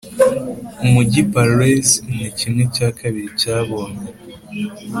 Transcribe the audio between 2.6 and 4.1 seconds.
cya kabiri cyabonye.